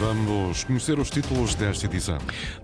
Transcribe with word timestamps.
Vamos 0.00 0.64
conhecer 0.64 0.98
os 0.98 1.10
títulos 1.10 1.54
desta 1.54 1.84
edição. 1.84 2.16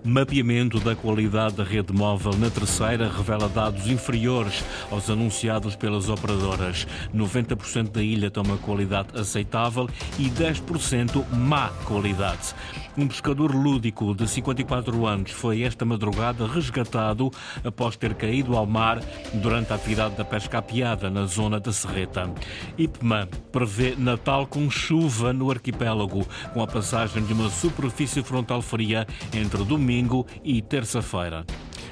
Mapeamento 0.03 0.79
da 0.79 0.95
qualidade 0.95 1.57
da 1.57 1.63
rede 1.63 1.93
móvel 1.93 2.33
na 2.35 2.49
terceira 2.49 3.07
revela 3.07 3.47
dados 3.47 3.85
inferiores 3.85 4.65
aos 4.89 5.07
anunciados 5.07 5.75
pelas 5.75 6.09
operadoras. 6.09 6.87
90% 7.13 7.91
da 7.91 8.01
ilha 8.01 8.31
tem 8.31 8.41
uma 8.41 8.57
qualidade 8.57 9.09
aceitável 9.15 9.87
e 10.17 10.31
10% 10.31 11.23
má 11.31 11.69
qualidade. 11.85 12.55
Um 12.97 13.07
pescador 13.07 13.53
lúdico 13.53 14.15
de 14.15 14.27
54 14.27 15.05
anos 15.05 15.29
foi 15.29 15.61
esta 15.61 15.85
madrugada 15.85 16.47
resgatado 16.47 17.31
após 17.63 17.95
ter 17.95 18.15
caído 18.15 18.57
ao 18.57 18.65
mar 18.65 18.99
durante 19.35 19.71
a 19.71 19.75
atividade 19.75 20.15
da 20.15 20.25
pesca 20.25 20.57
apiada 20.57 21.07
na 21.07 21.27
zona 21.27 21.59
da 21.59 21.71
Serreta. 21.71 22.33
IPMA 22.75 23.29
prevê 23.51 23.93
Natal 23.95 24.47
com 24.47 24.67
chuva 24.71 25.31
no 25.31 25.51
arquipélago, 25.51 26.27
com 26.55 26.63
a 26.63 26.65
passagem 26.65 27.26
de 27.27 27.33
uma 27.33 27.49
superfície 27.49 28.23
frontal 28.23 28.61
fria 28.61 29.05
entre 29.33 29.63
domingo 29.63 30.25
e 30.43 30.61
terça-feira. 30.61 31.45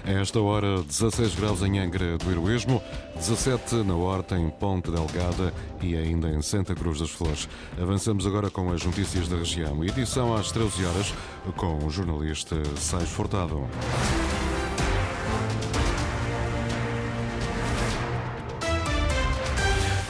A 0.06 0.12
esta 0.12 0.40
hora, 0.40 0.82
16 0.84 1.36
graus 1.36 1.62
em 1.64 1.80
Angra 1.80 2.18
do 2.18 2.32
Heroísmo, 2.32 2.82
17 3.16 3.76
na 3.78 3.96
Horta, 3.96 4.38
em 4.38 4.50
Ponte 4.50 4.92
Delgada 4.92 5.52
e 5.82 5.96
ainda 5.96 6.30
em 6.30 6.42
Santa 6.42 6.76
Cruz 6.76 7.00
das 7.00 7.10
Flores. 7.10 7.50
Avançamos 7.82 8.26
agora 8.28 8.50
com 8.50 8.72
as 8.72 8.84
notícias 8.86 9.28
da 9.28 9.36
região. 9.36 9.84
Edição 9.84 10.36
às 10.36 10.52
13 10.52 10.86
horas 10.86 11.14
com 11.58 11.86
o 11.86 11.90
jornalista 11.90 12.56
Sais 12.78 13.10
Fortado. 13.10 13.68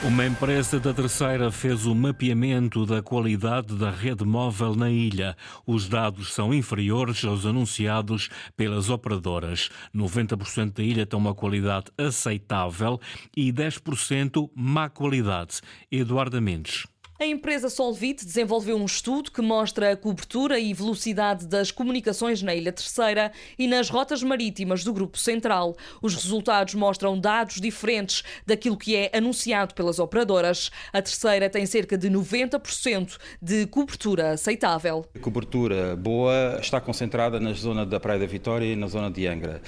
Uma 0.06 0.24
empresa 0.24 0.78
da 0.78 0.94
terceira 0.94 1.50
fez 1.50 1.84
o 1.84 1.92
mapeamento 1.92 2.86
da 2.86 3.02
qualidade 3.02 3.74
da 3.74 3.90
rede 3.90 4.24
móvel 4.24 4.76
na 4.76 4.88
ilha. 4.88 5.36
Os 5.66 5.88
dados 5.88 6.32
são 6.32 6.54
inferiores 6.54 7.24
aos 7.24 7.44
anunciados 7.44 8.28
pelas 8.56 8.88
operadoras. 8.88 9.68
90% 9.92 10.74
da 10.74 10.82
ilha 10.84 11.04
tem 11.04 11.18
uma 11.18 11.34
qualidade 11.34 11.86
aceitável 11.98 13.00
e 13.36 13.52
10% 13.52 14.48
má 14.54 14.88
qualidade. 14.88 15.60
Eduardo 15.90 16.40
Mendes. 16.40 16.84
A 17.18 17.24
empresa 17.24 17.70
Solvit 17.70 18.26
desenvolveu 18.26 18.76
um 18.76 18.84
estudo 18.84 19.30
que 19.30 19.40
mostra 19.40 19.92
a 19.92 19.96
cobertura 19.96 20.60
e 20.60 20.74
velocidade 20.74 21.46
das 21.46 21.70
comunicações 21.70 22.42
na 22.42 22.54
Ilha 22.54 22.70
Terceira 22.70 23.32
e 23.58 23.66
nas 23.66 23.88
rotas 23.88 24.22
marítimas 24.22 24.84
do 24.84 24.92
Grupo 24.92 25.16
Central. 25.16 25.74
Os 26.02 26.14
resultados 26.14 26.74
mostram 26.74 27.18
dados 27.18 27.58
diferentes 27.58 28.22
daquilo 28.44 28.76
que 28.76 28.94
é 28.94 29.10
anunciado 29.16 29.72
pelas 29.72 29.98
operadoras. 29.98 30.70
A 30.92 31.00
Terceira 31.00 31.48
tem 31.48 31.64
cerca 31.64 31.96
de 31.96 32.10
90% 32.10 33.16
de 33.40 33.66
cobertura 33.68 34.32
aceitável. 34.32 35.06
A 35.14 35.18
cobertura 35.18 35.96
boa 35.96 36.58
está 36.60 36.82
concentrada 36.82 37.40
na 37.40 37.54
zona 37.54 37.86
da 37.86 37.98
Praia 37.98 38.20
da 38.20 38.26
Vitória 38.26 38.66
e 38.66 38.76
na 38.76 38.88
zona 38.88 39.10
de 39.10 39.26
Angra. 39.26 39.62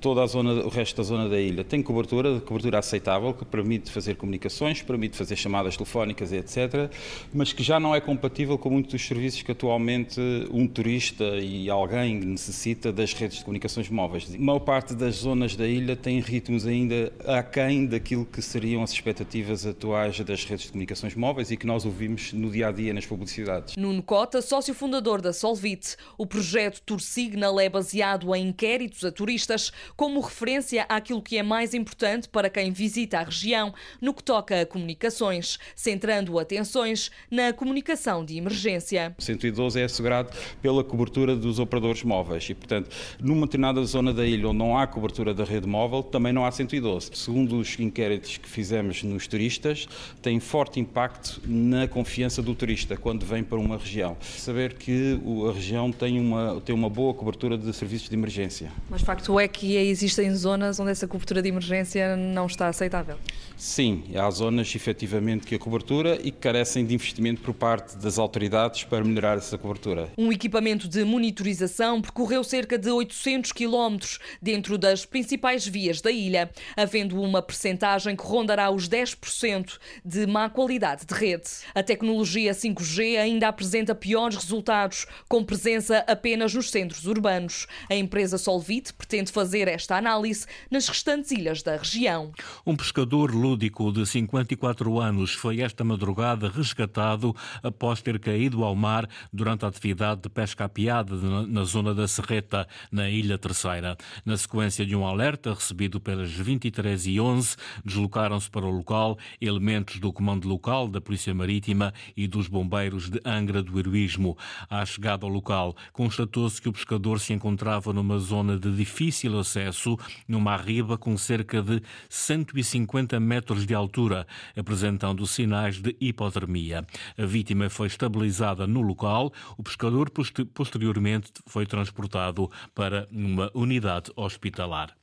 Toda 0.00 0.22
a 0.22 0.26
zona, 0.26 0.52
o 0.64 0.70
resto 0.70 0.96
da 0.96 1.02
zona 1.02 1.28
da 1.28 1.38
ilha 1.38 1.64
tem 1.64 1.82
cobertura, 1.82 2.40
cobertura 2.40 2.78
aceitável, 2.78 3.34
que 3.34 3.44
permite 3.44 3.92
fazer 3.92 4.14
comunicações, 4.14 4.80
permite 4.80 5.18
fazer 5.18 5.36
chamadas 5.36 5.76
telefónicas, 5.76 6.32
etc 6.32 6.93
mas 7.32 7.52
que 7.52 7.62
já 7.62 7.78
não 7.80 7.94
é 7.94 8.00
compatível 8.00 8.58
com 8.58 8.70
muitos 8.70 8.92
dos 8.92 9.06
serviços 9.06 9.42
que 9.42 9.52
atualmente 9.52 10.20
um 10.50 10.66
turista 10.66 11.24
e 11.36 11.68
alguém 11.68 12.16
necessita 12.16 12.92
das 12.92 13.12
redes 13.12 13.38
de 13.38 13.44
comunicações 13.44 13.88
móveis. 13.88 14.32
A 14.34 14.38
maior 14.38 14.60
parte 14.60 14.94
das 14.94 15.16
zonas 15.16 15.56
da 15.56 15.66
ilha 15.66 15.96
tem 15.96 16.20
ritmos 16.20 16.66
ainda 16.66 17.12
aquém 17.26 17.86
daquilo 17.86 18.24
que 18.24 18.40
seriam 18.40 18.82
as 18.82 18.92
expectativas 18.92 19.66
atuais 19.66 20.18
das 20.20 20.44
redes 20.44 20.66
de 20.66 20.72
comunicações 20.72 21.14
móveis 21.14 21.50
e 21.50 21.56
que 21.56 21.66
nós 21.66 21.84
ouvimos 21.84 22.32
no 22.32 22.50
dia 22.50 22.68
a 22.68 22.72
dia 22.72 22.92
nas 22.92 23.06
publicidades. 23.06 23.76
Nuno 23.76 24.02
Cota, 24.02 24.40
sócio 24.40 24.74
fundador 24.74 25.20
da 25.20 25.32
Solvit, 25.32 25.96
o 26.16 26.26
projeto 26.26 26.80
Tour 26.82 27.00
Signal 27.00 27.58
é 27.58 27.68
baseado 27.68 28.34
em 28.34 28.48
inquéritos 28.48 29.04
a 29.04 29.10
turistas 29.10 29.72
como 29.96 30.20
referência 30.20 30.86
àquilo 30.88 31.22
que 31.22 31.36
é 31.36 31.42
mais 31.42 31.74
importante 31.74 32.28
para 32.28 32.50
quem 32.50 32.70
visita 32.70 33.18
a 33.18 33.22
região 33.24 33.74
no 34.00 34.14
que 34.14 34.22
toca 34.22 34.60
a 34.60 34.66
comunicações, 34.66 35.58
centrando 35.74 36.38
atenções 36.38 36.83
na 37.30 37.52
comunicação 37.52 38.24
de 38.24 38.36
emergência. 38.36 39.14
O 39.18 39.22
112 39.22 39.80
é 39.80 39.84
assegurado 39.84 40.30
pela 40.60 40.84
cobertura 40.84 41.34
dos 41.36 41.58
operadores 41.58 42.02
móveis 42.02 42.48
e, 42.50 42.54
portanto, 42.54 42.90
numa 43.20 43.46
determinada 43.46 43.82
zona 43.84 44.12
da 44.12 44.26
ilha 44.26 44.48
onde 44.48 44.58
não 44.58 44.76
há 44.76 44.86
cobertura 44.86 45.32
da 45.32 45.44
rede 45.44 45.66
móvel, 45.66 46.02
também 46.02 46.32
não 46.32 46.44
há 46.44 46.50
112. 46.50 47.10
Segundo 47.14 47.58
os 47.58 47.78
inquéritos 47.78 48.36
que 48.36 48.48
fizemos 48.48 49.02
nos 49.02 49.26
turistas, 49.26 49.88
tem 50.20 50.40
forte 50.40 50.80
impacto 50.80 51.40
na 51.46 51.88
confiança 51.88 52.42
do 52.42 52.54
turista 52.54 52.96
quando 52.96 53.24
vem 53.24 53.42
para 53.42 53.58
uma 53.58 53.76
região. 53.76 54.16
Saber 54.20 54.74
que 54.74 55.18
a 55.48 55.52
região 55.52 55.90
tem 55.92 56.20
uma, 56.20 56.60
tem 56.60 56.74
uma 56.74 56.90
boa 56.90 57.14
cobertura 57.14 57.56
de 57.56 57.72
serviços 57.72 58.08
de 58.08 58.14
emergência. 58.14 58.70
Mas 58.90 59.02
facto 59.02 59.38
é 59.38 59.46
que 59.46 59.76
existem 59.76 60.34
zonas 60.34 60.80
onde 60.80 60.90
essa 60.90 61.06
cobertura 61.06 61.42
de 61.42 61.48
emergência 61.48 62.16
não 62.16 62.46
está 62.46 62.68
aceitável? 62.68 63.16
Sim, 63.56 64.04
há 64.16 64.28
zonas 64.30 64.74
efetivamente 64.74 65.46
que 65.46 65.54
a 65.54 65.58
cobertura 65.58 66.18
e 66.22 66.30
que 66.30 66.38
carecem 66.38 66.84
de 66.84 66.94
investimento 66.94 67.40
por 67.40 67.54
parte 67.54 67.96
das 67.96 68.18
autoridades 68.18 68.84
para 68.84 69.04
melhorar 69.04 69.38
essa 69.38 69.56
cobertura. 69.56 70.10
Um 70.18 70.32
equipamento 70.32 70.88
de 70.88 71.04
monitorização 71.04 72.02
percorreu 72.02 72.42
cerca 72.42 72.76
de 72.76 72.90
800 72.90 73.52
quilómetros 73.52 74.18
dentro 74.42 74.76
das 74.76 75.06
principais 75.06 75.66
vias 75.66 76.00
da 76.00 76.10
ilha, 76.10 76.50
havendo 76.76 77.20
uma 77.20 77.40
percentagem 77.40 78.16
que 78.16 78.24
rondará 78.24 78.70
os 78.70 78.88
10% 78.88 79.78
de 80.04 80.26
má 80.26 80.50
qualidade 80.50 81.06
de 81.06 81.14
rede. 81.14 81.48
A 81.74 81.82
tecnologia 81.82 82.52
5G 82.52 83.18
ainda 83.18 83.48
apresenta 83.48 83.94
piores 83.94 84.36
resultados, 84.36 85.06
com 85.28 85.44
presença 85.44 86.04
apenas 86.06 86.52
nos 86.54 86.70
centros 86.70 87.06
urbanos. 87.06 87.66
A 87.88 87.94
empresa 87.94 88.36
Solvit 88.36 88.92
pretende 88.92 89.30
fazer 89.30 89.68
esta 89.68 89.96
análise 89.96 90.46
nas 90.70 90.88
restantes 90.88 91.30
ilhas 91.30 91.62
da 91.62 91.76
região. 91.76 92.32
Um 92.66 92.76
pescador 92.76 93.30
lúdico 93.44 93.92
de 93.92 94.06
54 94.06 94.98
anos 94.98 95.34
foi 95.34 95.60
esta 95.60 95.84
madrugada 95.84 96.48
resgatado 96.48 97.36
após 97.62 98.00
ter 98.00 98.18
caído 98.18 98.64
ao 98.64 98.74
mar 98.74 99.06
durante 99.30 99.66
a 99.66 99.68
atividade 99.68 100.22
de 100.22 100.30
pesca 100.30 100.64
apiada 100.64 101.14
na 101.46 101.62
zona 101.64 101.94
da 101.94 102.08
Serreta, 102.08 102.66
na 102.90 103.10
Ilha 103.10 103.36
Terceira. 103.36 103.98
Na 104.24 104.34
sequência 104.38 104.86
de 104.86 104.96
um 104.96 105.06
alerta 105.06 105.52
recebido 105.52 106.00
pelas 106.00 106.30
23 106.30 107.06
e 107.06 107.20
11, 107.20 107.54
deslocaram-se 107.84 108.48
para 108.50 108.64
o 108.64 108.70
local 108.70 109.18
elementos 109.38 110.00
do 110.00 110.10
Comando 110.10 110.48
Local 110.48 110.88
da 110.88 111.02
Polícia 111.02 111.34
Marítima 111.34 111.92
e 112.16 112.26
dos 112.26 112.48
Bombeiros 112.48 113.10
de 113.10 113.20
Angra 113.26 113.62
do 113.62 113.78
Heroísmo. 113.78 114.38
À 114.70 114.86
chegada 114.86 115.26
ao 115.26 115.30
local, 115.30 115.76
constatou-se 115.92 116.62
que 116.62 116.68
o 116.70 116.72
pescador 116.72 117.20
se 117.20 117.34
encontrava 117.34 117.92
numa 117.92 118.18
zona 118.18 118.58
de 118.58 118.74
difícil 118.74 119.38
acesso, 119.38 119.98
numa 120.26 120.54
arriba 120.54 120.96
com 120.96 121.14
cerca 121.18 121.60
de 121.60 121.82
150 122.08 123.20
metros 123.20 123.33
de 123.66 123.74
altura, 123.74 124.26
apresentando 124.56 125.26
sinais 125.26 125.80
de 125.80 125.96
hipotermia. 126.00 126.84
A 127.16 127.24
vítima 127.24 127.68
foi 127.68 127.86
estabilizada 127.86 128.66
no 128.66 128.80
local. 128.80 129.32
O 129.56 129.62
pescador 129.62 130.10
posteriormente 130.54 131.32
foi 131.46 131.66
transportado 131.66 132.50
para 132.74 133.08
uma 133.10 133.50
unidade 133.54 134.10
hospitalar. 134.16 134.94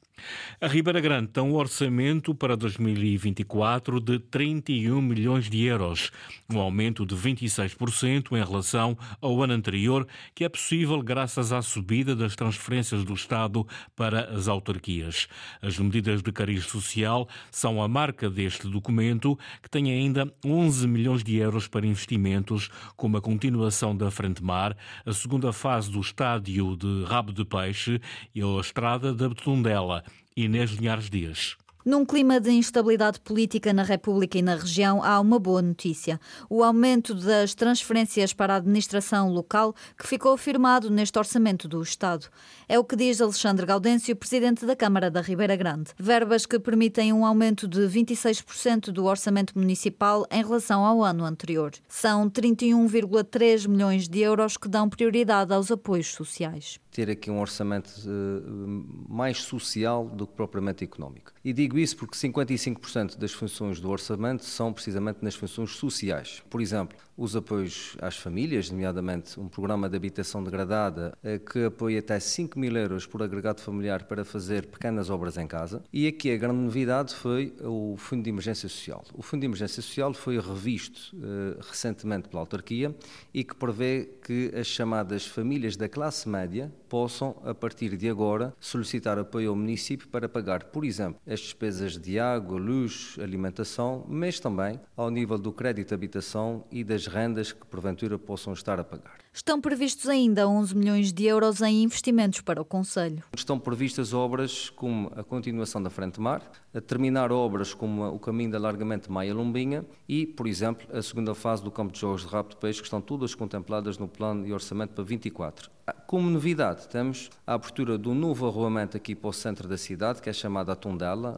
A 0.59 0.67
Ribeira 0.67 0.99
Grande 0.99 1.29
tem 1.29 1.43
um 1.43 1.55
orçamento 1.55 2.35
para 2.35 2.55
2024 2.55 3.99
de 3.99 4.19
31 4.19 5.01
milhões 5.01 5.49
de 5.49 5.63
euros, 5.63 6.11
um 6.51 6.59
aumento 6.59 7.05
de 7.05 7.15
26% 7.15 8.31
em 8.33 8.43
relação 8.43 8.97
ao 9.19 9.41
ano 9.41 9.53
anterior, 9.53 10.07
que 10.35 10.43
é 10.43 10.49
possível 10.49 11.01
graças 11.01 11.51
à 11.51 11.61
subida 11.61 12.15
das 12.15 12.35
transferências 12.35 13.03
do 13.03 13.13
Estado 13.13 13.65
para 13.95 14.25
as 14.35 14.47
autarquias. 14.47 15.27
As 15.61 15.77
medidas 15.77 16.21
de 16.21 16.31
cariz 16.31 16.65
social 16.65 17.27
são 17.49 17.81
a 17.81 17.87
marca 17.87 18.29
deste 18.29 18.67
documento, 18.67 19.37
que 19.61 19.69
tem 19.69 19.91
ainda 19.91 20.31
11 20.45 20.87
milhões 20.87 21.23
de 21.23 21.37
euros 21.37 21.67
para 21.67 21.87
investimentos, 21.87 22.69
como 22.95 23.17
a 23.17 23.21
continuação 23.21 23.95
da 23.95 24.11
Frente 24.11 24.43
Mar, 24.43 24.75
a 25.05 25.13
segunda 25.13 25.51
fase 25.51 25.91
do 25.91 25.99
estádio 25.99 26.75
de 26.75 27.03
Rabo 27.05 27.33
de 27.33 27.45
Peixe 27.45 27.99
e 28.33 28.41
a 28.41 28.59
estrada 28.59 29.13
da 29.13 29.29
Betundela. 29.29 30.03
Inês 30.35 30.71
Linhares 30.71 31.09
Dias. 31.09 31.57
Num 31.83 32.05
clima 32.05 32.39
de 32.39 32.51
instabilidade 32.51 33.19
política 33.19 33.73
na 33.73 33.81
República 33.81 34.37
e 34.37 34.41
na 34.43 34.53
região, 34.53 35.03
há 35.03 35.19
uma 35.19 35.39
boa 35.39 35.63
notícia: 35.63 36.19
o 36.47 36.63
aumento 36.63 37.15
das 37.15 37.55
transferências 37.55 38.33
para 38.33 38.53
a 38.53 38.57
administração 38.57 39.31
local, 39.31 39.73
que 39.97 40.07
ficou 40.07 40.33
afirmado 40.33 40.91
neste 40.91 41.17
orçamento 41.17 41.67
do 41.67 41.81
Estado. 41.81 42.27
É 42.69 42.77
o 42.77 42.83
que 42.83 42.95
diz 42.95 43.19
Alexandre 43.19 43.65
Gaudêncio, 43.65 44.15
presidente 44.15 44.63
da 44.63 44.75
Câmara 44.75 45.09
da 45.09 45.21
Ribeira 45.21 45.55
Grande. 45.55 45.91
Verbas 45.97 46.45
que 46.45 46.59
permitem 46.59 47.11
um 47.11 47.25
aumento 47.25 47.67
de 47.67 47.81
26% 47.81 48.91
do 48.91 49.05
orçamento 49.05 49.57
municipal 49.57 50.27
em 50.29 50.43
relação 50.43 50.85
ao 50.85 51.03
ano 51.03 51.25
anterior. 51.25 51.71
São 51.87 52.29
31,3 52.29 53.67
milhões 53.67 54.07
de 54.07 54.19
euros 54.19 54.55
que 54.55 54.69
dão 54.69 54.87
prioridade 54.87 55.51
aos 55.51 55.71
apoios 55.71 56.13
sociais 56.13 56.79
ter 56.91 57.09
aqui 57.09 57.31
um 57.31 57.39
orçamento 57.39 57.89
uh, 58.05 58.85
mais 59.07 59.37
social 59.37 60.05
do 60.07 60.27
que 60.27 60.33
propriamente 60.33 60.83
económico. 60.83 61.31
E 61.43 61.53
digo 61.53 61.70
isso 61.77 61.97
porque 61.97 62.15
55% 62.15 63.17
das 63.17 63.31
funções 63.31 63.79
do 63.79 63.89
orçamento 63.89 64.45
são 64.45 64.73
precisamente 64.73 65.19
nas 65.21 65.35
funções 65.35 65.71
sociais. 65.71 66.41
Por 66.49 66.61
exemplo, 66.61 66.97
os 67.17 67.35
apoios 67.35 67.95
às 68.01 68.17
famílias, 68.17 68.71
nomeadamente 68.71 69.39
um 69.39 69.47
programa 69.47 69.87
de 69.87 69.95
habitação 69.95 70.43
degradada 70.43 71.15
uh, 71.23 71.39
que 71.39 71.65
apoia 71.65 71.99
até 71.99 72.19
5 72.19 72.57
mil 72.57 72.75
euros 72.75 73.05
por 73.05 73.21
agregado 73.21 73.61
familiar 73.61 74.05
para 74.05 74.25
fazer 74.25 74.65
pequenas 74.65 75.09
obras 75.09 75.37
em 75.37 75.45
casa. 75.45 75.83
E 75.93 76.07
aqui 76.07 76.31
a 76.31 76.37
grande 76.37 76.59
novidade 76.59 77.13
foi 77.13 77.53
o 77.61 77.95
Fundo 77.97 78.23
de 78.23 78.29
Emergência 78.29 78.67
Social. 78.67 79.03
O 79.13 79.21
Fundo 79.21 79.41
de 79.41 79.45
Emergência 79.45 79.81
Social 79.83 80.13
foi 80.13 80.39
revisto 80.39 81.15
uh, 81.15 81.59
recentemente 81.61 82.27
pela 82.27 82.41
autarquia 82.41 82.95
e 83.33 83.43
que 83.43 83.55
prevê 83.55 84.09
que 84.23 84.51
as 84.55 84.65
chamadas 84.65 85.25
famílias 85.27 85.77
da 85.77 85.87
classe 85.87 86.27
média 86.27 86.71
possam, 86.89 87.35
a 87.45 87.53
partir 87.53 87.95
de 87.95 88.09
agora, 88.09 88.53
solicitar 88.59 89.17
apoio 89.17 89.51
ao 89.51 89.55
município 89.55 90.07
para 90.07 90.27
pagar, 90.27 90.65
por 90.65 90.83
exemplo, 90.83 91.21
as 91.25 91.39
despesas 91.61 91.95
de 91.95 92.19
água, 92.19 92.59
luz, 92.59 93.15
alimentação, 93.21 94.03
mas 94.07 94.39
também 94.39 94.79
ao 94.97 95.11
nível 95.11 95.37
do 95.37 95.51
crédito 95.51 95.89
de 95.89 95.93
habitação 95.93 96.65
e 96.71 96.83
das 96.83 97.05
rendas 97.05 97.51
que 97.51 97.65
porventura 97.67 98.17
possam 98.17 98.51
estar 98.53 98.79
a 98.79 98.83
pagar. 98.83 99.17
Estão 99.33 99.61
previstos 99.61 100.09
ainda 100.09 100.45
11 100.45 100.75
milhões 100.75 101.13
de 101.13 101.23
euros 101.23 101.61
em 101.61 101.83
investimentos 101.83 102.41
para 102.41 102.61
o 102.61 102.65
Conselho. 102.65 103.23
Estão 103.33 103.57
previstas 103.57 104.13
obras 104.13 104.69
como 104.69 105.09
a 105.15 105.23
continuação 105.23 105.81
da 105.81 105.89
Frente 105.89 106.19
Mar, 106.19 106.41
a 106.73 106.81
terminar 106.81 107.31
obras 107.31 107.73
como 107.73 108.05
o 108.09 108.19
caminho 108.19 108.49
de 108.49 108.57
alargamento 108.57 109.09
Maia-Lombinha 109.09 109.85
e, 110.07 110.27
por 110.27 110.47
exemplo, 110.47 110.85
a 110.93 111.01
segunda 111.01 111.33
fase 111.33 111.63
do 111.63 111.71
campo 111.71 111.93
de 111.93 111.99
jogos 112.01 112.23
de 112.23 112.27
Rapto 112.27 112.55
de 112.55 112.61
Peixe, 112.61 112.81
que 112.81 112.87
estão 112.87 112.99
todas 112.99 113.33
contempladas 113.33 113.97
no 113.97 114.07
plano 114.07 114.43
de 114.43 114.51
orçamento 114.51 114.93
para 114.93 115.03
24. 115.03 115.71
Como 116.07 116.29
novidade, 116.29 116.87
temos 116.89 117.29
a 117.47 117.53
abertura 117.53 117.97
do 117.97 118.13
novo 118.13 118.45
arruamento 118.45 118.95
aqui 118.95 119.15
para 119.15 119.29
o 119.29 119.33
centro 119.33 119.67
da 119.67 119.77
cidade, 119.77 120.21
que 120.21 120.29
é 120.29 120.33
chamada 120.33 120.73
a 120.73 120.75
Tondela, 120.75 121.33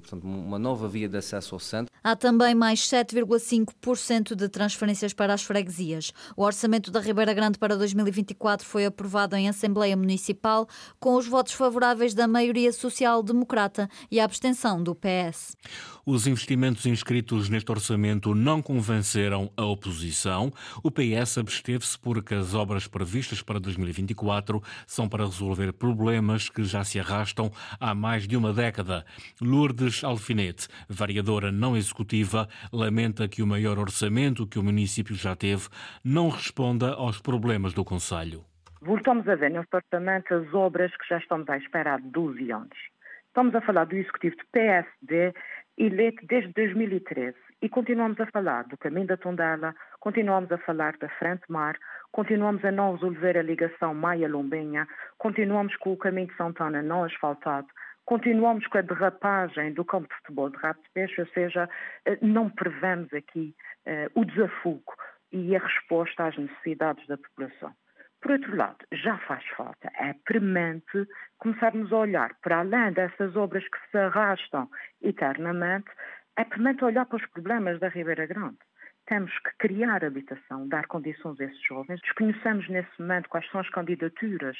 portanto, 0.00 0.24
uma 0.24 0.58
nova 0.58 0.86
via 0.86 1.08
de 1.08 1.16
acesso 1.16 1.54
ao 1.54 1.58
centro. 1.58 1.92
Há 2.02 2.14
também 2.14 2.54
mais 2.54 2.80
7,5% 2.80 4.34
de 4.34 4.48
transferências 4.48 5.12
para 5.12 5.34
as 5.34 5.42
freguesias. 5.42 6.12
O 6.36 6.44
orçamento 6.44 6.90
da 6.90 7.00
Ribeira 7.00 7.34
Grande 7.38 7.56
para 7.56 7.76
2024 7.76 8.66
foi 8.66 8.84
aprovado 8.84 9.36
em 9.36 9.48
Assembleia 9.48 9.96
Municipal 9.96 10.66
com 10.98 11.14
os 11.14 11.28
votos 11.28 11.52
favoráveis 11.52 12.12
da 12.12 12.26
maioria 12.26 12.72
social-democrata 12.72 13.88
e 14.10 14.18
a 14.18 14.24
abstenção 14.24 14.82
do 14.82 14.92
PS. 14.92 15.56
Os 16.04 16.26
investimentos 16.26 16.84
inscritos 16.86 17.48
neste 17.48 17.70
orçamento 17.70 18.34
não 18.34 18.60
convenceram 18.60 19.52
a 19.56 19.64
oposição. 19.64 20.50
O 20.82 20.90
PS 20.90 21.38
absteve-se 21.38 21.96
porque 21.98 22.34
as 22.34 22.54
obras 22.54 22.88
previstas 22.88 23.40
para 23.40 23.60
2024 23.60 24.60
são 24.84 25.08
para 25.08 25.26
resolver 25.26 25.72
problemas 25.74 26.48
que 26.48 26.64
já 26.64 26.82
se 26.82 26.98
arrastam 26.98 27.52
há 27.78 27.94
mais 27.94 28.26
de 28.26 28.36
uma 28.36 28.52
década. 28.52 29.04
Lourdes 29.40 30.02
Alfinete, 30.02 30.66
variadora 30.88 31.52
não 31.52 31.76
executiva, 31.76 32.48
lamenta 32.72 33.28
que 33.28 33.42
o 33.42 33.46
maior 33.46 33.78
orçamento 33.78 34.46
que 34.46 34.58
o 34.58 34.64
município 34.64 35.14
já 35.14 35.36
teve 35.36 35.68
não 36.02 36.30
responda 36.30 36.94
aos 36.94 37.18
problemas 37.28 37.74
do 37.74 37.84
Conselho. 37.84 38.40
Voltamos 38.80 39.28
a 39.28 39.34
ver 39.34 39.50
neste 39.50 39.76
orçamento 39.76 40.32
as 40.32 40.54
obras 40.54 40.90
que 40.96 41.06
já 41.06 41.18
estamos 41.18 41.46
à 41.50 41.58
espera 41.58 41.96
há 41.96 41.98
12 41.98 42.50
anos. 42.50 42.78
Estamos 43.26 43.54
a 43.54 43.60
falar 43.60 43.84
do 43.84 43.96
executivo 43.96 44.34
de 44.36 44.46
PSD 44.50 45.34
eleito 45.76 46.24
desde 46.26 46.50
2013 46.54 47.36
e 47.60 47.68
continuamos 47.68 48.18
a 48.18 48.24
falar 48.28 48.64
do 48.64 48.78
caminho 48.78 49.08
da 49.08 49.18
Tondela, 49.18 49.74
continuamos 50.00 50.50
a 50.50 50.56
falar 50.56 50.96
da 50.96 51.08
Frente 51.18 51.42
Mar, 51.50 51.76
continuamos 52.12 52.64
a 52.64 52.72
não 52.72 52.94
resolver 52.94 53.36
a 53.36 53.42
ligação 53.42 53.92
Maia-Lombinha, 53.92 54.88
continuamos 55.18 55.76
com 55.76 55.92
o 55.92 55.98
caminho 55.98 56.28
de 56.28 56.36
Santana 56.36 56.80
não 56.80 57.04
asfaltado, 57.04 57.68
continuamos 58.06 58.66
com 58.68 58.78
a 58.78 58.80
derrapagem 58.80 59.74
do 59.74 59.84
campo 59.84 60.08
de 60.08 60.14
futebol 60.22 60.48
de 60.48 60.56
Rato 60.56 60.80
de 60.80 60.88
Peixe, 60.94 61.20
ou 61.20 61.26
seja, 61.26 61.68
eh, 62.06 62.16
não 62.22 62.48
prevemos 62.48 63.12
aqui 63.12 63.54
uh, 63.86 64.18
o 64.18 64.24
desafogo 64.24 64.94
e 65.32 65.54
a 65.56 65.58
resposta 65.60 66.26
às 66.26 66.36
necessidades 66.36 67.06
da 67.06 67.16
população. 67.16 67.72
Por 68.20 68.32
outro 68.32 68.56
lado, 68.56 68.78
já 68.92 69.16
faz 69.18 69.44
falta, 69.56 69.90
é 69.94 70.12
premente 70.24 71.06
começarmos 71.38 71.92
a 71.92 71.98
olhar 71.98 72.34
para 72.42 72.60
além 72.60 72.92
dessas 72.92 73.36
obras 73.36 73.64
que 73.68 73.78
se 73.90 73.96
arrastam 73.96 74.68
eternamente, 75.00 75.88
é 76.36 76.44
premente 76.44 76.84
olhar 76.84 77.06
para 77.06 77.16
os 77.16 77.26
problemas 77.30 77.78
da 77.78 77.88
Ribeira 77.88 78.26
Grande. 78.26 78.58
Temos 79.06 79.32
que 79.38 79.50
criar 79.58 80.04
habitação, 80.04 80.68
dar 80.68 80.86
condições 80.86 81.40
a 81.40 81.44
esses 81.44 81.62
jovens. 81.62 82.00
Desconhecemos 82.00 82.68
nesse 82.68 82.90
momento 83.00 83.28
quais 83.28 83.48
são 83.50 83.60
as 83.60 83.70
candidaturas 83.70 84.56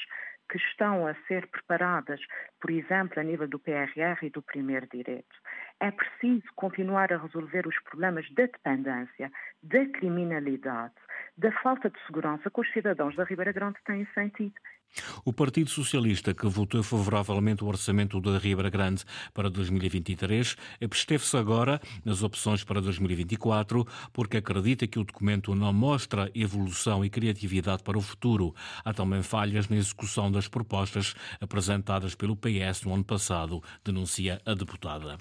que 0.49 0.57
estão 0.57 1.07
a 1.07 1.13
ser 1.27 1.47
preparadas, 1.47 2.19
por 2.59 2.71
exemplo, 2.71 3.19
a 3.19 3.23
nível 3.23 3.47
do 3.47 3.59
PRR 3.59 4.23
e 4.23 4.29
do 4.29 4.41
primeiro 4.41 4.87
direito. 4.87 5.35
É 5.79 5.91
preciso 5.91 6.45
continuar 6.55 7.13
a 7.13 7.17
resolver 7.17 7.67
os 7.67 7.79
problemas 7.83 8.29
da 8.31 8.43
dependência, 8.43 9.31
da 9.63 9.85
criminalidade, 9.85 10.95
da 11.37 11.51
falta 11.61 11.89
de 11.89 11.99
segurança 12.05 12.49
que 12.49 12.61
os 12.61 12.71
cidadãos 12.73 13.15
da 13.15 13.23
Ribeira 13.23 13.51
Grande 13.51 13.77
têm 13.85 14.05
sentido. 14.13 14.55
O 15.23 15.31
Partido 15.31 15.69
Socialista, 15.69 16.33
que 16.33 16.47
votou 16.47 16.81
favoravelmente 16.83 17.63
o 17.63 17.67
orçamento 17.67 18.19
da 18.19 18.37
Ribeira 18.37 18.69
Grande 18.69 19.03
para 19.33 19.49
2023, 19.49 20.55
absteve-se 20.81 21.37
agora 21.37 21.79
nas 22.03 22.23
opções 22.23 22.63
para 22.63 22.81
2024 22.81 23.85
porque 24.11 24.37
acredita 24.37 24.87
que 24.87 24.99
o 24.99 25.03
documento 25.03 25.53
não 25.55 25.71
mostra 25.71 26.31
evolução 26.33 27.03
e 27.03 27.09
criatividade 27.09 27.83
para 27.83 27.97
o 27.97 28.01
futuro. 28.01 28.53
Há 28.83 28.93
também 28.93 29.21
falhas 29.21 29.67
na 29.67 29.77
execução 29.77 30.31
das 30.31 30.47
propostas 30.47 31.13
apresentadas 31.39 32.15
pelo 32.15 32.35
PS 32.35 32.83
no 32.83 32.93
ano 32.93 33.03
passado, 33.03 33.61
denuncia 33.83 34.41
a 34.45 34.53
deputada. 34.53 35.17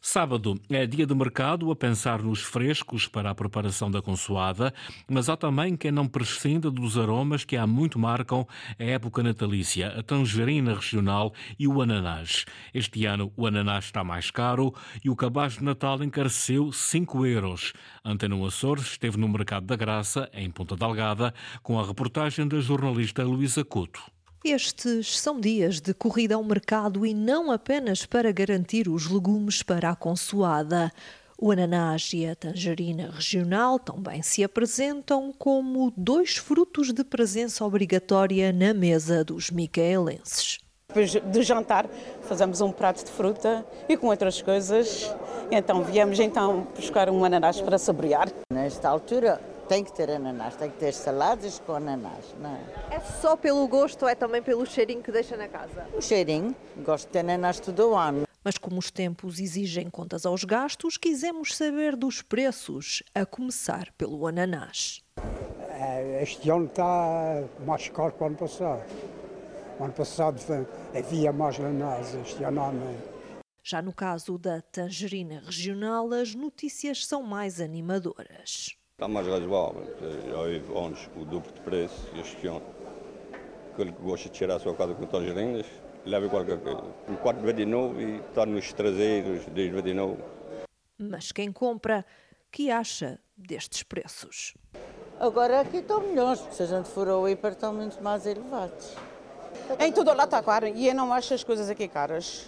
Sábado 0.00 0.60
é 0.70 0.86
dia 0.86 1.06
de 1.06 1.14
mercado 1.14 1.70
a 1.70 1.76
pensar 1.76 2.22
nos 2.22 2.40
frescos 2.40 3.08
para 3.08 3.30
a 3.30 3.34
preparação 3.34 3.90
da 3.90 4.00
consoada, 4.00 4.72
mas 5.08 5.28
há 5.28 5.36
também 5.36 5.76
quem 5.76 5.90
não 5.90 6.06
prescinda 6.06 6.70
dos 6.70 6.96
aromas 6.96 7.44
que 7.44 7.56
há 7.56 7.66
muito 7.66 7.98
marcam 7.98 8.46
a 8.78 8.97
época 8.98 9.22
natalícia, 9.22 9.94
a 9.96 10.02
tangerina 10.02 10.74
regional 10.74 11.32
e 11.56 11.68
o 11.68 11.80
ananás. 11.80 12.44
Este 12.74 13.06
ano 13.06 13.32
o 13.36 13.46
ananás 13.46 13.84
está 13.84 14.02
mais 14.02 14.28
caro 14.28 14.74
e 15.04 15.08
o 15.08 15.14
cabaz 15.14 15.54
de 15.54 15.64
Natal 15.64 16.02
encareceu 16.02 16.72
5 16.72 17.24
euros. 17.24 17.72
Antena 18.04 18.36
Açores 18.44 18.86
esteve 18.86 19.16
no 19.16 19.28
Mercado 19.28 19.66
da 19.66 19.76
Graça, 19.76 20.28
em 20.32 20.50
Ponta 20.50 20.74
Delgada, 20.76 21.32
com 21.62 21.78
a 21.78 21.86
reportagem 21.86 22.46
da 22.48 22.58
jornalista 22.60 23.22
Luísa 23.22 23.64
Couto. 23.64 24.02
Estes 24.44 25.18
são 25.18 25.40
dias 25.40 25.80
de 25.80 25.94
corrida 25.94 26.34
ao 26.34 26.42
mercado 26.42 27.06
e 27.06 27.14
não 27.14 27.52
apenas 27.52 28.04
para 28.04 28.32
garantir 28.32 28.88
os 28.88 29.06
legumes 29.06 29.62
para 29.62 29.90
a 29.90 29.96
consoada. 29.96 30.92
O 31.40 31.52
ananás 31.52 32.10
e 32.12 32.26
a 32.26 32.34
tangerina 32.34 33.12
regional 33.12 33.78
também 33.78 34.22
se 34.22 34.42
apresentam 34.42 35.32
como 35.32 35.92
dois 35.96 36.36
frutos 36.36 36.92
de 36.92 37.04
presença 37.04 37.64
obrigatória 37.64 38.52
na 38.52 38.74
mesa 38.74 39.22
dos 39.22 39.48
micaelenses. 39.48 40.58
Depois 40.88 41.14
do 41.14 41.40
jantar 41.44 41.86
fazemos 42.22 42.60
um 42.60 42.72
prato 42.72 43.04
de 43.04 43.12
fruta 43.12 43.64
e 43.88 43.96
com 43.96 44.08
outras 44.08 44.42
coisas. 44.42 45.14
Então 45.48 45.84
viemos 45.84 46.18
então 46.18 46.66
buscar 46.74 47.08
um 47.08 47.24
ananás 47.24 47.60
para 47.60 47.78
saborear. 47.78 48.28
Nesta 48.52 48.88
altura 48.88 49.40
tem 49.68 49.84
que 49.84 49.92
ter 49.92 50.10
ananás, 50.10 50.56
tem 50.56 50.68
que 50.68 50.78
ter 50.78 50.92
saladas 50.92 51.62
com 51.64 51.74
ananás, 51.74 52.34
não 52.40 52.50
é? 52.50 52.96
É 52.96 52.98
só 52.98 53.36
pelo 53.36 53.68
gosto 53.68 54.02
ou 54.02 54.08
é 54.08 54.16
também 54.16 54.42
pelo 54.42 54.66
cheirinho 54.66 55.04
que 55.04 55.12
deixa 55.12 55.36
na 55.36 55.46
casa? 55.46 55.86
O 55.94 56.02
cheirinho, 56.02 56.52
gosto 56.78 57.06
de 57.06 57.12
ter 57.12 57.20
ananás 57.20 57.60
todo 57.60 57.90
o 57.90 57.94
ano. 57.94 58.27
Mas 58.44 58.56
como 58.56 58.78
os 58.78 58.90
tempos 58.90 59.40
exigem 59.40 59.90
contas 59.90 60.24
aos 60.24 60.44
gastos, 60.44 60.96
quisemos 60.96 61.56
saber 61.56 61.96
dos 61.96 62.22
preços, 62.22 63.02
a 63.14 63.26
começar 63.26 63.92
pelo 63.98 64.26
ananás. 64.26 65.02
É, 65.70 66.22
este 66.22 66.50
ano 66.50 66.66
está 66.66 67.44
mais 67.66 67.88
caro 67.88 68.12
que 68.12 68.22
o 68.22 68.26
ano 68.26 68.36
passado. 68.36 68.82
O 69.78 69.84
ano 69.84 69.92
passado 69.92 70.40
havia 70.96 71.32
mais 71.32 71.58
ananás, 71.58 72.14
este 72.14 72.42
ano 72.44 72.72
não. 72.72 73.18
Já 73.62 73.82
no 73.82 73.92
caso 73.92 74.38
da 74.38 74.62
tangerina 74.62 75.42
regional, 75.44 76.12
as 76.12 76.34
notícias 76.34 77.04
são 77.04 77.22
mais 77.22 77.60
animadoras. 77.60 78.76
Está 78.92 79.06
mais 79.06 79.26
razoável, 79.26 79.84
já 80.26 80.38
houve 80.38 80.86
anos 80.86 81.10
o 81.14 81.24
duplo 81.24 81.52
de 81.52 81.60
preço 81.60 82.08
este 82.18 82.46
ano. 82.46 82.62
Aquele 83.72 83.92
que 83.92 84.02
gosta 84.02 84.28
de 84.28 84.34
tirar 84.34 84.56
a 84.56 84.58
sua 84.58 84.74
casa 84.74 84.94
com 84.94 85.06
tangerinas, 85.06 85.66
leva 86.08 86.28
qualquer 86.28 86.58
coisa. 86.58 86.82
Enquanto 87.08 87.40
vê 87.40 87.52
de 87.52 87.66
novo 87.66 88.00
e 88.00 88.16
está 88.16 88.46
nos 88.46 88.72
traseiros, 88.72 89.44
desde 89.46 89.80
de 89.82 89.94
novo. 89.94 90.18
Mas 90.98 91.30
quem 91.30 91.52
compra, 91.52 92.04
que 92.50 92.70
acha 92.70 93.20
destes 93.36 93.82
preços? 93.82 94.54
Agora 95.20 95.60
aqui 95.60 95.78
estão 95.78 96.00
melhores, 96.00 96.40
porque 96.40 96.56
se 96.56 96.62
a 96.62 96.66
gente 96.66 96.88
for 96.88 97.08
ao 97.08 97.28
hiper 97.28 97.52
estão 97.52 97.72
muito 97.72 98.02
mais 98.02 98.26
elevados. 98.26 98.96
Em 99.78 99.92
tudo 99.92 100.12
lá 100.14 100.24
está 100.24 100.42
caro 100.42 100.66
e 100.66 100.88
eu 100.88 100.94
não 100.94 101.12
acho 101.12 101.34
as 101.34 101.44
coisas 101.44 101.68
aqui 101.68 101.86
caras. 101.88 102.46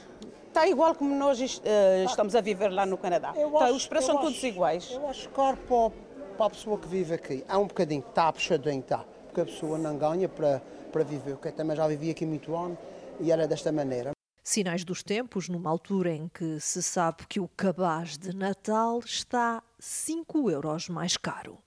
Está 0.49 0.67
igual 0.67 0.95
como 0.95 1.14
nós 1.14 1.38
uh, 1.40 2.05
estamos 2.07 2.35
a 2.35 2.40
viver 2.40 2.69
lá 2.71 2.85
no 2.85 2.97
Canadá. 2.97 3.33
Tá, 3.33 3.71
os 3.71 3.87
preços 3.87 4.07
são 4.07 4.17
acho, 4.17 4.25
todos 4.25 4.43
iguais. 4.43 4.90
Eu 4.90 5.09
acho 5.09 5.29
caro 5.31 5.57
para, 5.57 5.90
para 6.37 6.47
a 6.47 6.50
pessoa 6.50 6.79
que 6.79 6.88
vive 6.88 7.14
aqui. 7.14 7.45
Há 7.49 7.59
um 7.59 7.67
bocadinho, 7.67 8.05
está 8.09 8.33
puxadinho, 8.33 8.81
está. 8.81 9.05
Porque 9.26 9.40
a 9.40 9.45
pessoa 9.45 9.79
não 9.79 9.97
ganha 9.97 10.29
para, 10.29 10.61
para 10.90 11.05
viver. 11.05 11.38
Eu 11.43 11.52
também 11.52 11.76
já 11.76 11.87
vivi 11.87 12.11
aqui 12.11 12.26
muito 12.26 12.55
ano 12.57 12.76
e 13.21 13.31
era 13.31 13.47
desta 13.47 13.71
maneira. 13.71 14.12
Sinais 14.43 14.85
dos 14.85 15.03
tempos, 15.03 15.49
numa 15.49 15.71
altura 15.71 16.12
em 16.12 16.27
que 16.29 16.59
se 16.59 16.83
sabe 16.83 17.27
que 17.29 17.39
o 17.39 17.47
cabaz 17.47 18.17
de 18.17 18.35
Natal 18.35 18.99
está 19.05 19.62
5 19.79 20.50
euros 20.50 20.89
mais 20.89 21.17
caro. 21.17 21.59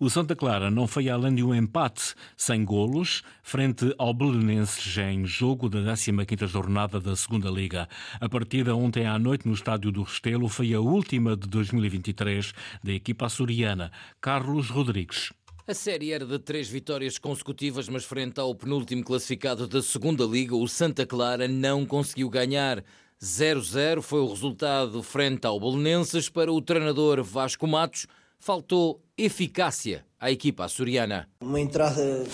O 0.00 0.10
Santa 0.10 0.34
Clara 0.34 0.70
não 0.70 0.86
foi 0.86 1.08
além 1.08 1.34
de 1.34 1.44
um 1.44 1.54
empate 1.54 2.14
sem 2.36 2.64
golos 2.64 3.22
frente 3.42 3.94
ao 3.98 4.12
Belenenses 4.12 4.96
em 4.98 5.24
jogo 5.24 5.68
da 5.68 5.80
15ª 5.80 6.46
jornada 6.46 7.00
da 7.00 7.14
Segunda 7.14 7.48
Liga. 7.50 7.88
A 8.20 8.28
partida 8.28 8.74
ontem 8.74 9.06
à 9.06 9.18
noite 9.18 9.46
no 9.46 9.54
estádio 9.54 9.92
do 9.92 10.02
Restelo 10.02 10.48
foi 10.48 10.74
a 10.74 10.80
última 10.80 11.36
de 11.36 11.46
2023 11.48 12.52
da 12.82 12.92
equipa 12.92 13.26
açoriana. 13.26 13.92
Carlos 14.20 14.70
Rodrigues. 14.70 15.32
A 15.66 15.72
série 15.72 16.12
era 16.12 16.26
de 16.26 16.38
três 16.38 16.68
vitórias 16.68 17.16
consecutivas, 17.16 17.88
mas 17.88 18.04
frente 18.04 18.38
ao 18.38 18.54
penúltimo 18.54 19.02
classificado 19.02 19.66
da 19.66 19.82
Segunda 19.82 20.22
Liga, 20.24 20.54
o 20.54 20.68
Santa 20.68 21.06
Clara 21.06 21.48
não 21.48 21.86
conseguiu 21.86 22.28
ganhar. 22.28 22.84
0-0 23.18 24.02
foi 24.02 24.20
o 24.20 24.28
resultado 24.28 25.02
frente 25.02 25.46
ao 25.46 25.58
Belenenses 25.58 26.28
para 26.28 26.52
o 26.52 26.60
treinador 26.60 27.24
Vasco 27.24 27.66
Matos. 27.66 28.06
Faltou 28.38 29.00
eficácia 29.16 30.04
à 30.20 30.30
equipa 30.30 30.66
açoriana. 30.66 31.26
Uma 31.40 31.60
entrada 31.60 32.26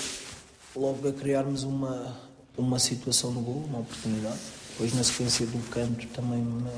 logo 0.75 1.07
a 1.07 1.13
criarmos 1.13 1.63
uma, 1.63 2.19
uma 2.59 2.81
situação 2.81 3.31
no 3.31 3.43
gol, 3.43 3.63
uma 3.65 3.79
oportunidade. 3.79 4.41
Depois 4.71 4.93
na 4.93 5.05
sequência 5.05 5.47
do 5.47 5.71
canto 5.71 6.05
também 6.09 6.41
uma, 6.41 6.73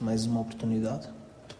mais 0.00 0.26
uma 0.26 0.40
oportunidade. 0.40 1.08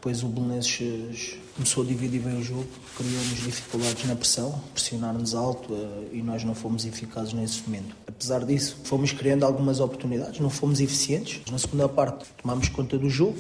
Depois 0.05 0.23
o 0.23 0.29
Belenenses 0.29 1.39
começou 1.57 1.83
a 1.83 1.87
dividir 1.87 2.21
bem 2.21 2.39
o 2.39 2.43
jogo, 2.43 2.69
criou-nos 2.95 3.43
dificuldades 3.43 4.05
na 4.05 4.15
pressão, 4.15 4.61
pressionar-nos 4.75 5.35
alto 5.35 5.73
eh, 5.73 6.17
e 6.19 6.23
nós 6.23 6.45
não 6.45 6.55
fomos 6.55 6.85
eficazes 6.85 7.33
nesse 7.33 7.63
momento. 7.63 7.97
Apesar 8.07 8.45
disso, 8.45 8.77
fomos 8.85 9.13
criando 9.13 9.45
algumas 9.45 9.81
oportunidades, 9.81 10.41
não 10.41 10.51
fomos 10.51 10.79
eficientes. 10.79 11.41
Na 11.51 11.57
segunda 11.57 11.89
parte, 11.89 12.27
tomámos 12.37 12.69
conta 12.69 12.99
do 12.99 13.09
jogo, 13.09 13.39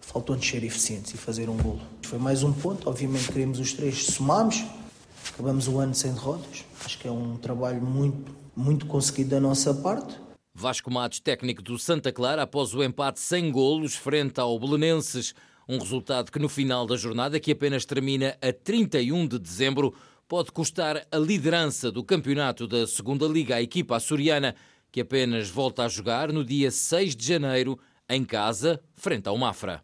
faltou-nos 0.00 0.44
ser 0.44 0.64
eficientes 0.64 1.14
e 1.14 1.16
fazer 1.16 1.48
um 1.48 1.56
golo. 1.56 1.80
Foi 2.02 2.18
mais 2.18 2.42
um 2.42 2.52
ponto, 2.52 2.90
obviamente 2.90 3.30
queríamos 3.30 3.60
os 3.60 3.72
três, 3.72 4.06
somámos, 4.06 4.64
acabamos 5.32 5.68
o 5.68 5.78
ano 5.78 5.94
sem 5.94 6.12
derrotas. 6.12 6.64
Acho 6.84 6.98
que 6.98 7.06
é 7.06 7.12
um 7.12 7.36
trabalho 7.36 7.82
muito, 7.82 8.34
muito 8.56 8.84
conseguido 8.84 9.30
da 9.30 9.38
nossa 9.38 9.72
parte. 9.72 10.18
Vasco 10.52 10.90
Matos, 10.90 11.20
técnico 11.20 11.62
do 11.62 11.78
Santa 11.78 12.10
Clara, 12.10 12.42
após 12.42 12.74
o 12.74 12.82
empate 12.82 13.20
sem 13.20 13.52
golos 13.52 13.94
frente 13.94 14.40
ao 14.40 14.58
Belenenses, 14.58 15.32
um 15.70 15.78
resultado 15.78 16.32
que 16.32 16.38
no 16.40 16.48
final 16.48 16.84
da 16.84 16.96
jornada, 16.96 17.38
que 17.38 17.52
apenas 17.52 17.84
termina 17.84 18.36
a 18.42 18.52
31 18.52 19.28
de 19.28 19.38
dezembro, 19.38 19.94
pode 20.26 20.50
custar 20.50 21.06
a 21.12 21.16
liderança 21.16 21.92
do 21.92 22.02
campeonato 22.02 22.66
da 22.66 22.88
Segunda 22.88 23.24
Liga 23.28 23.54
à 23.54 23.62
equipa 23.62 23.94
açoriana, 23.94 24.56
que 24.90 25.00
apenas 25.00 25.48
volta 25.48 25.84
a 25.84 25.88
jogar 25.88 26.32
no 26.32 26.44
dia 26.44 26.72
6 26.72 27.14
de 27.14 27.24
janeiro 27.24 27.78
em 28.08 28.24
casa, 28.24 28.80
frente 29.00 29.28
ao 29.28 29.36
Mafra. 29.38 29.82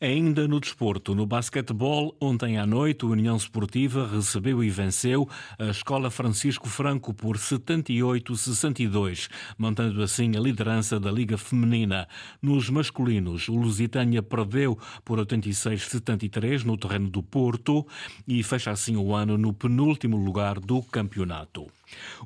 Ainda 0.00 0.46
no 0.48 0.60
desporto, 0.60 1.14
no 1.14 1.24
basquetebol, 1.24 2.16
ontem 2.20 2.58
à 2.58 2.66
noite, 2.66 3.04
a 3.04 3.08
União 3.08 3.36
Esportiva 3.36 4.06
recebeu 4.06 4.62
e 4.62 4.68
venceu 4.68 5.28
a 5.58 5.66
Escola 5.66 6.10
Francisco 6.10 6.68
Franco 6.68 7.14
por 7.14 7.36
78-62, 7.36 9.28
mantendo 9.56 10.02
assim 10.02 10.36
a 10.36 10.40
liderança 10.40 10.98
da 10.98 11.10
Liga 11.10 11.38
Feminina. 11.38 12.08
Nos 12.42 12.68
masculinos, 12.68 13.48
o 13.48 13.54
Lusitânia 13.54 14.22
perdeu 14.22 14.78
por 15.04 15.18
86-73 15.18 16.64
no 16.64 16.76
terreno 16.76 17.08
do 17.08 17.22
Porto 17.22 17.86
e 18.26 18.42
fecha 18.42 18.70
assim 18.70 18.96
o 18.96 19.14
ano 19.14 19.38
no 19.38 19.52
penúltimo 19.52 20.16
lugar 20.16 20.58
do 20.58 20.82
campeonato. 20.82 21.66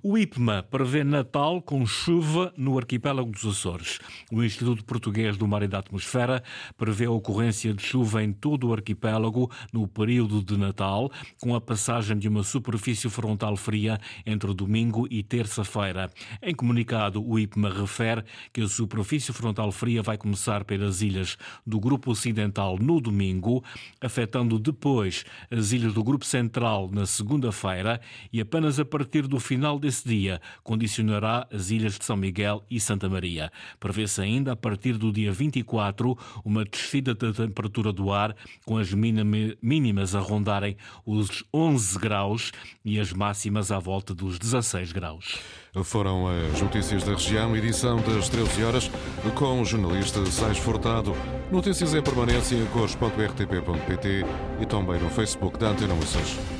O 0.03 0.17
IPMA 0.17 0.63
prevê 0.63 1.05
Natal 1.05 1.61
com 1.61 1.85
chuva 1.85 2.53
no 2.57 2.79
arquipélago 2.79 3.31
dos 3.31 3.45
Açores. 3.45 3.99
O 4.33 4.43
Instituto 4.43 4.85
Português 4.85 5.37
do 5.37 5.47
Mar 5.47 5.63
e 5.63 5.69
da 5.69 5.79
Atmosfera 5.81 6.30
prevê 6.77 7.07
a 7.07 7.11
ocorrência 7.11 7.75
de 7.75 7.83
chuva 7.83 8.23
em 8.23 8.33
todo 8.33 8.69
o 8.69 8.73
arquipélago 8.73 9.51
no 9.73 9.87
período 9.89 10.43
de 10.43 10.57
Natal, 10.57 11.11
com 11.41 11.55
a 11.55 11.61
passagem 11.61 12.19
de 12.19 12.29
uma 12.29 12.43
superfície 12.43 13.09
frontal 13.09 13.57
fria 13.57 13.99
entre 14.25 14.53
domingo 14.55 15.07
e 15.11 15.23
terça-feira. 15.23 16.11
Em 16.43 16.55
comunicado, 16.55 17.27
o 17.27 17.39
IPMA 17.39 17.71
refere 17.71 18.25
que 18.53 18.61
a 18.61 18.69
superfície 18.69 19.33
frontal 19.33 19.73
fria 19.73 20.03
vai 20.03 20.17
começar 20.17 20.65
pelas 20.65 21.03
ilhas 21.03 21.37
do 21.67 21.81
Grupo 21.81 22.11
Ocidental 22.11 22.79
no 22.79 23.01
domingo, 23.01 23.65
afetando 24.01 24.59
depois 24.59 25.25
as 25.51 25.73
ilhas 25.73 25.93
do 25.93 26.05
Grupo 26.05 26.25
Central 26.25 26.91
na 26.93 27.07
segunda-feira 27.07 28.01
e 28.33 28.41
apenas 28.41 28.79
a 28.79 28.85
partir 28.85 29.27
do 29.27 29.39
final 29.39 29.79
desse 29.79 30.07
dia 30.07 30.41
condicionará 30.63 31.47
as 31.53 31.71
ilhas 31.71 31.99
de 31.99 32.05
São 32.05 32.17
Miguel 32.17 32.65
e 32.71 32.79
Santa 32.79 33.09
Maria. 33.09 33.51
Prevê-se 33.79 34.21
ainda, 34.21 34.53
a 34.53 34.57
partir 34.57 34.97
do 34.97 35.13
dia 35.13 35.33
24, 35.33 36.17
uma 36.45 36.65
descida 36.65 37.15
da 37.15 37.33
temperatura 37.33 37.93
do 37.93 38.13
ar, 38.13 38.35
com 38.65 38.79
as 38.79 38.93
mínimas 38.93 40.15
a 40.15 40.21
rondarem 40.21 40.77
os 41.05 41.45
11 41.53 41.99
graus 41.99 42.53
e 42.85 42.99
as 42.99 43.13
máximas 43.13 43.71
à 43.71 43.79
volta 43.79 44.15
dos 44.15 44.39
16 44.39 44.93
graus. 44.93 45.39
Foram 45.85 46.27
as 46.27 46.61
notícias 46.61 47.05
da 47.05 47.13
região, 47.13 47.57
edição 47.57 48.01
das 48.03 48.29
13 48.29 48.65
horas, 48.65 48.91
com 49.35 49.61
o 49.61 49.65
jornalista 49.65 50.25
Sais 50.27 50.59
Furtado. 50.59 51.15
Notícias 51.51 51.95
em 51.95 52.03
permanência, 52.03 52.59
cores.rtp.pt 52.73 54.25
e 54.61 54.67
também 54.67 55.01
no 55.01 55.11
Facebook 55.11 55.59
da 55.59 55.69
Antena 55.69 55.95
Moças. 55.95 56.60